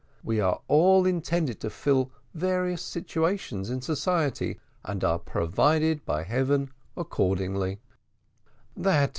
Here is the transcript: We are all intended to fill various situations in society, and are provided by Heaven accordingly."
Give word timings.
We 0.23 0.39
are 0.39 0.59
all 0.67 1.05
intended 1.05 1.59
to 1.59 1.69
fill 1.69 2.09
various 2.33 2.81
situations 2.81 3.69
in 3.69 3.81
society, 3.83 4.59
and 4.83 5.03
are 5.03 5.19
provided 5.19 6.03
by 6.07 6.23
Heaven 6.23 6.71
accordingly." 6.97 7.81